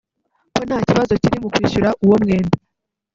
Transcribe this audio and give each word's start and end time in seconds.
ko 0.53 0.61
nta 0.67 0.77
kibazo 0.87 1.11
kiri 1.21 1.37
mu 1.43 1.47
kwishyura 1.53 1.89
uwo 2.05 2.15
mwenda 2.23 2.55